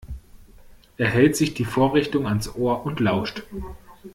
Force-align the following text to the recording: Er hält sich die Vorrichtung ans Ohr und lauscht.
Er 0.97 1.09
hält 1.09 1.35
sich 1.35 1.53
die 1.53 1.63
Vorrichtung 1.63 2.25
ans 2.25 2.55
Ohr 2.55 2.87
und 2.87 2.99
lauscht. 2.99 3.43